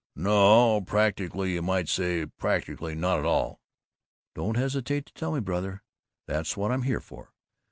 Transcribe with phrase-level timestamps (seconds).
[0.15, 3.61] "No, practically, you might say, practically not at all."
[4.33, 5.83] "Don't hesitate to tell me, brother!
[6.25, 7.33] That's what I'm here for.